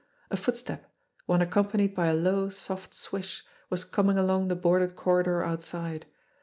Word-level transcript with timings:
A 0.31 0.35
footstep, 0.35 0.91
one 1.27 1.41
accom 1.41 1.69
panied 1.71 1.93
by 1.93 2.07
a 2.07 2.15
low, 2.15 2.49
soft 2.49 2.91
swish, 2.95 3.45
was 3.69 3.83
coming 3.83 4.17
along 4.17 4.47
the 4.47 4.55
boarded 4.55 4.95
corridor 4.95 5.43
outside. 5.43 6.07